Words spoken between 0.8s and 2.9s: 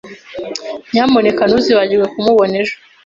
Nyamuneka ntuzibagirwe kumubona ejo.